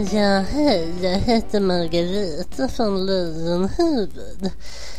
[0.00, 4.44] Ja, hej, jag heter Margareta från Lejonhuvud.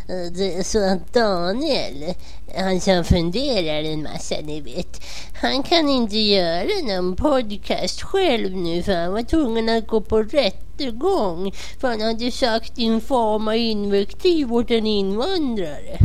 [0.09, 2.14] Eh, det är så att Daniel,
[2.55, 5.02] han som funderar en massa ni vet,
[5.41, 10.23] han kan inte göra någon podcast själv nu för han var tvungen att gå på
[10.23, 15.98] rättegång för han hade sagt infama invektiv åt en invandrare.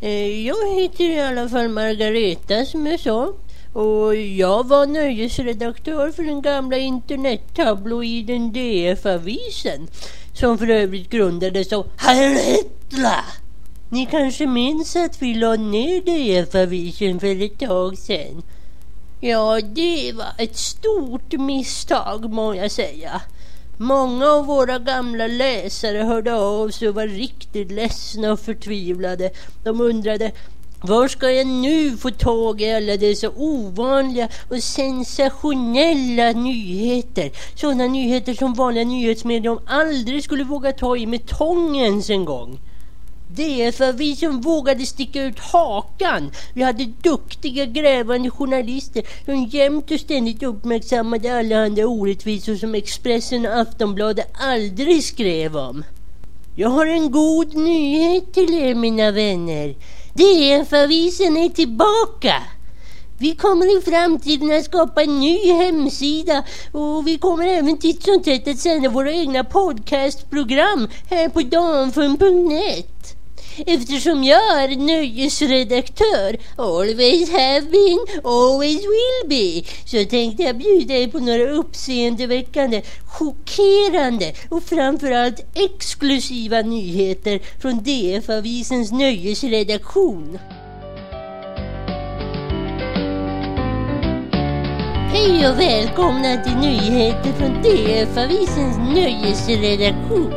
[0.00, 3.32] Eh, jag heter i alla fall Margareta som jag sa.
[3.76, 9.88] Och jag var nöjesredaktör för den gamla internettabloiden DF-avisen
[10.32, 13.24] som för övrigt grundades av Heil Hitler.
[13.88, 18.42] Ni kanske minns att vi la ner DF-avisen för ett tag sedan?
[19.20, 23.20] Ja, det var ett stort misstag må jag säga.
[23.78, 29.30] Många av våra gamla läsare hörde av sig och var riktigt ledsna och förtvivlade.
[29.64, 30.32] De undrade
[30.86, 37.30] var ska jag nu få tag i alla dessa ovanliga och sensationella nyheter?
[37.54, 42.58] Sådana nyheter som vanliga nyhetsmedier aldrig skulle våga ta i med tångens en gång.
[43.36, 46.30] Det är för vi som vågade sticka ut hakan.
[46.54, 53.58] Vi hade duktiga grävande journalister som jämt och ständigt uppmärksammade allehanda orättvisor som Expressen och
[53.58, 55.84] Aftonbladet aldrig skrev om.
[56.58, 59.74] Jag har en god nyhet till er mina vänner.
[60.16, 62.42] DF-avisen är tillbaka!
[63.18, 68.22] Vi kommer i framtiden att skapa en ny hemsida och vi kommer även titt som
[68.22, 73.15] tätt att sända våra egna podcastprogram här på damfun.net.
[73.58, 81.08] Eftersom jag är nöjesredaktör, always have been, always will be, så tänkte jag bjuda er
[81.08, 90.38] på några uppseendeväckande, chockerande och framförallt exklusiva nyheter från DF-avisens nöjesredaktion.
[95.12, 100.32] Hej och välkomna till nyheter från DF-avisens nöjesredaktion.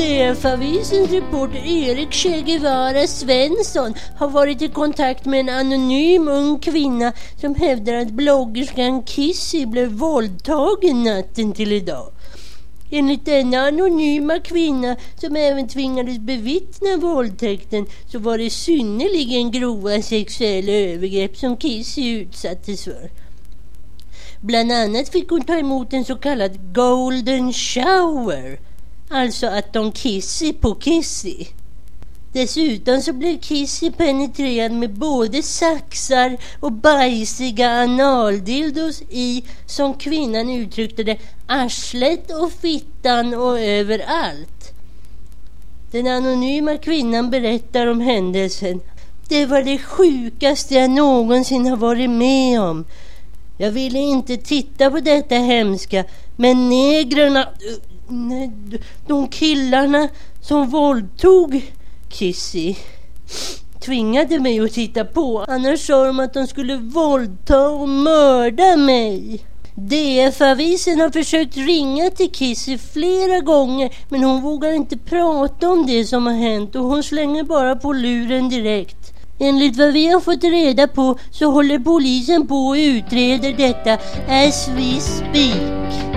[0.00, 7.12] DF-avisens reporter Erik Che Guevara Svensson har varit i kontakt med en anonym ung kvinna
[7.40, 12.12] som hävdar att bloggerskan Kissy blev våldtagen natten till idag.
[12.90, 20.72] Enligt denna anonyma kvinna som även tvingades bevittna våldtäkten så var det synnerligen grova sexuella
[20.72, 23.10] övergrepp som Kissy utsattes för.
[24.40, 28.69] Bland annat fick hon ta emot en så kallad golden shower
[29.12, 31.46] Alltså att de kissar på kissy.
[32.32, 41.02] Dessutom så blev Kissy penetrerad med både saxar och bajsiga analdildos i, som kvinnan uttryckte
[41.02, 44.72] det, arslet och fittan och överallt.
[45.90, 48.80] Den anonyma kvinnan berättar om händelsen.
[49.28, 52.84] Det var det sjukaste jag någonsin har varit med om.
[53.58, 56.04] Jag ville inte titta på detta hemska,
[56.36, 57.48] men negrerna
[58.10, 58.50] Nej,
[59.06, 60.08] de killarna
[60.40, 61.72] som våldtog
[62.08, 62.74] Kissy
[63.80, 65.44] tvingade mig att titta på.
[65.48, 69.40] Annars sa de att de skulle våldta och mörda mig.
[69.74, 76.04] DF-avisen har försökt ringa till Kissy flera gånger men hon vågar inte prata om det
[76.04, 79.14] som har hänt och hon slänger bara på luren direkt.
[79.38, 83.92] Enligt vad vi har fått reda på så håller polisen på och utreder detta
[84.28, 86.09] as we speak.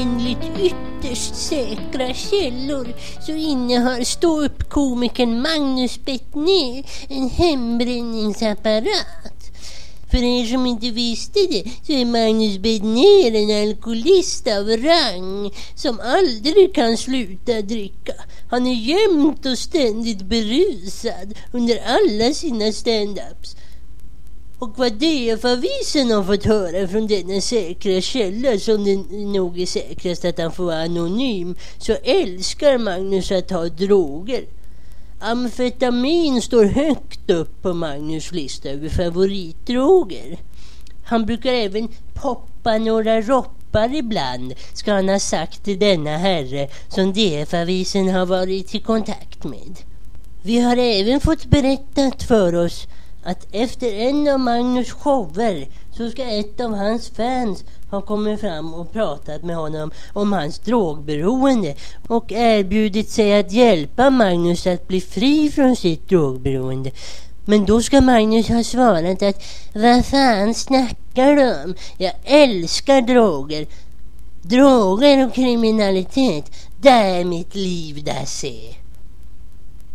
[0.00, 2.94] Enligt ytterst säkra källor
[3.26, 9.50] så innehar ståuppkomikern Magnus Bettner en hembränningsapparat.
[10.10, 16.00] För er som inte visste det så är Magnus Bettner en alkoholist av rang som
[16.00, 18.14] aldrig kan sluta dricka.
[18.50, 23.56] Han är jämt och ständigt berusad under alla sina stand-ups.
[24.60, 30.24] Och vad DF-avisen har fått höra från denna säkra källa som det nog är säkrast
[30.24, 34.44] att han får vara anonym så älskar Magnus att ta droger.
[35.20, 40.38] Amfetamin står högt upp på Magnus lista över favoritdroger.
[41.04, 47.12] Han brukar även poppa några roppar ibland, ska han ha sagt till denna herre som
[47.12, 49.78] DF-avisen har varit i kontakt med.
[50.42, 52.86] Vi har även fått berättat för oss
[53.28, 58.74] att efter en av Magnus shower så ska ett av hans fans ha kommit fram
[58.74, 61.74] och pratat med honom om hans drogberoende
[62.08, 66.90] och erbjudit sig att hjälpa Magnus att bli fri från sitt drogberoende.
[67.44, 69.42] Men då ska Magnus ha svarat att
[69.74, 71.74] vad fan snackar du om?
[71.98, 73.66] Jag älskar droger.
[74.42, 76.44] Droger och kriminalitet,
[76.80, 78.87] det är mitt liv, där ser.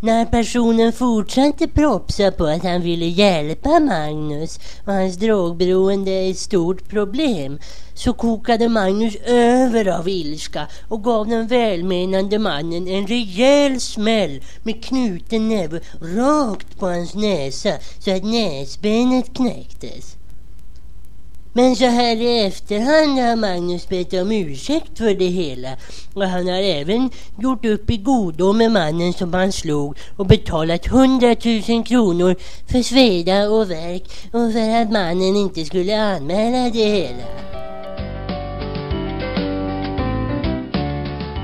[0.03, 6.37] När personen fortsatte propsa på att han ville hjälpa Magnus och hans drogberoende är ett
[6.37, 7.59] stort problem
[7.93, 14.83] så kokade Magnus över av ilska och gav den välmenande mannen en rejäl smäll med
[14.83, 20.17] knuten näve rakt på hans näsa så att näsbenet knäcktes.
[21.55, 25.69] Men så här i efterhand har Magnus bett om ursäkt för det hela
[26.13, 27.09] och han har även
[27.39, 32.35] gjort upp i godo med mannen som han slog och betalat hundratusen kronor
[32.67, 37.23] för sveda och verk och för att mannen inte skulle anmäla det hela.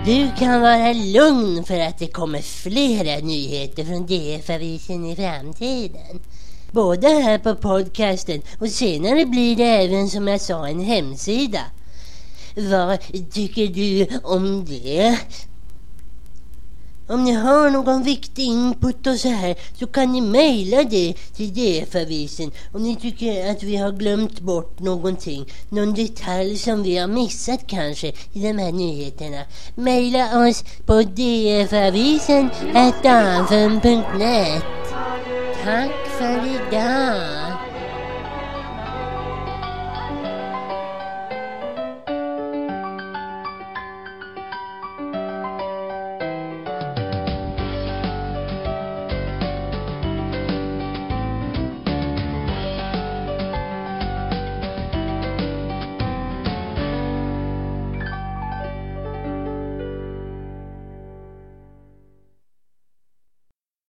[0.05, 6.19] Du kan vara lugn för att det kommer flera nyheter från DF-avisen i framtiden.
[6.71, 11.61] Både här på podcasten och senare blir det även som jag sa en hemsida.
[12.55, 12.99] Vad
[13.31, 15.19] tycker du om det?
[17.09, 21.53] Om ni har någon viktig input och så här så kan ni mejla det till
[21.53, 25.45] DF-avisen om ni tycker att vi har glömt bort någonting.
[25.69, 29.41] Någon detalj som vi har missat kanske i de här nyheterna.
[29.75, 32.95] Mejla oss på dfavisen.net
[35.63, 36.08] Tack
[36.39, 37.48] för idag!